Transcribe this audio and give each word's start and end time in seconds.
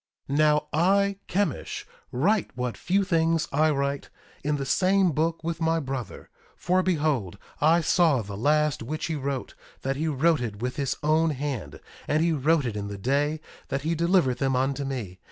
1:9 0.27 0.35
Now 0.39 0.67
I, 0.73 1.17
Chemish, 1.27 1.85
write 2.11 2.49
what 2.57 2.75
few 2.75 3.03
things 3.03 3.47
I 3.51 3.69
write, 3.69 4.09
in 4.43 4.55
the 4.55 4.65
same 4.65 5.11
book 5.11 5.43
with 5.43 5.61
my 5.61 5.79
brother; 5.79 6.31
for 6.57 6.81
behold, 6.81 7.37
I 7.59 7.81
saw 7.81 8.23
the 8.23 8.35
last 8.35 8.81
which 8.81 9.05
he 9.05 9.15
wrote, 9.15 9.53
that 9.83 9.97
he 9.97 10.07
wrote 10.07 10.41
it 10.41 10.59
with 10.59 10.77
his 10.77 10.95
own 11.03 11.29
hand; 11.29 11.79
and 12.07 12.23
he 12.23 12.31
wrote 12.31 12.65
it 12.65 12.75
in 12.75 12.87
the 12.87 12.97
day 12.97 13.41
that 13.67 13.83
he 13.83 13.93
delivered 13.93 14.39
them 14.39 14.55
unto 14.55 14.85
me. 14.85 15.19